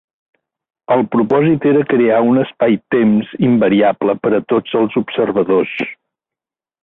[0.93, 5.77] El propòsit era crear un espai-temps invariable per a tots els observadors.